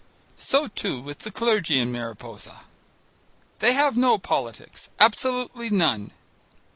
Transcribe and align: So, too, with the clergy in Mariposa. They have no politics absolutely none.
So, 0.39 0.65
too, 0.65 0.99
with 0.99 1.19
the 1.19 1.29
clergy 1.29 1.77
in 1.79 1.91
Mariposa. 1.91 2.61
They 3.59 3.73
have 3.73 3.95
no 3.95 4.17
politics 4.17 4.89
absolutely 4.99 5.69
none. 5.69 6.09